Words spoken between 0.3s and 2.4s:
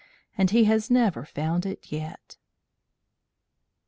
And he has never found it yet.